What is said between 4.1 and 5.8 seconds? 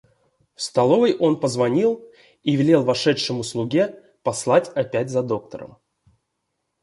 послать опять за доктором.